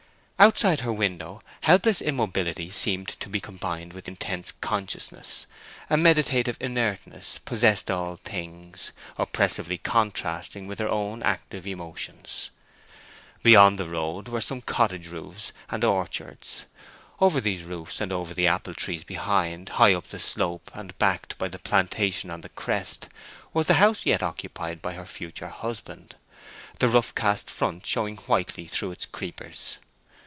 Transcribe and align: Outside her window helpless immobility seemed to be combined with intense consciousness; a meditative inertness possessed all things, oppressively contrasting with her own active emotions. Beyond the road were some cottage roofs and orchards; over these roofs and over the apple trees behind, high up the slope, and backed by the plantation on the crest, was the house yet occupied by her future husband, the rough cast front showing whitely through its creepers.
Outside 0.41 0.79
her 0.79 0.91
window 0.91 1.43
helpless 1.59 2.01
immobility 2.01 2.71
seemed 2.71 3.09
to 3.19 3.29
be 3.29 3.39
combined 3.39 3.93
with 3.93 4.07
intense 4.07 4.51
consciousness; 4.53 5.45
a 5.87 5.97
meditative 5.97 6.57
inertness 6.59 7.37
possessed 7.45 7.91
all 7.91 8.15
things, 8.15 8.91
oppressively 9.19 9.77
contrasting 9.77 10.65
with 10.65 10.79
her 10.79 10.89
own 10.89 11.21
active 11.21 11.67
emotions. 11.67 12.49
Beyond 13.43 13.77
the 13.77 13.85
road 13.87 14.29
were 14.29 14.41
some 14.41 14.61
cottage 14.61 15.09
roofs 15.09 15.51
and 15.69 15.83
orchards; 15.83 16.65
over 17.19 17.39
these 17.39 17.61
roofs 17.61 18.01
and 18.01 18.11
over 18.11 18.33
the 18.33 18.47
apple 18.47 18.73
trees 18.73 19.03
behind, 19.03 19.69
high 19.69 19.93
up 19.93 20.07
the 20.07 20.17
slope, 20.17 20.71
and 20.73 20.97
backed 20.97 21.37
by 21.37 21.49
the 21.49 21.59
plantation 21.59 22.31
on 22.31 22.41
the 22.41 22.49
crest, 22.49 23.09
was 23.53 23.67
the 23.67 23.75
house 23.75 24.07
yet 24.07 24.23
occupied 24.23 24.81
by 24.81 24.93
her 24.93 25.05
future 25.05 25.49
husband, 25.49 26.15
the 26.79 26.89
rough 26.89 27.13
cast 27.13 27.47
front 27.47 27.85
showing 27.85 28.17
whitely 28.17 28.65
through 28.65 28.89
its 28.89 29.05
creepers. 29.05 29.77